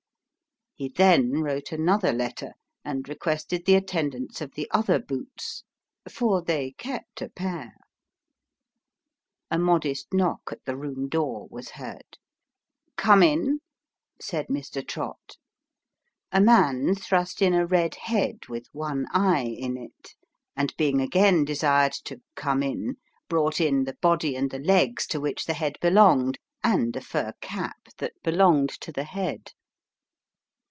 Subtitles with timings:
[0.73, 2.53] He then wrote another letter,
[2.83, 5.63] and requested the attendance of the other boots
[6.09, 7.75] for they kept a pair.
[9.51, 12.17] A modest knock at the room door was heard."
[12.97, 13.59] Come in,"
[14.19, 14.83] said Mr.
[14.83, 15.37] Trott.
[16.31, 20.15] A man thrust in a red head with one eye in it,
[20.55, 22.95] and being again desired to" come in,"
[23.29, 24.53] brought in the body and Mr.
[24.57, 24.77] Trott bribes the Boots.
[24.81, 28.91] 309 the legs to which the head belonged, and a fur cap which belonged to
[28.91, 29.51] the head.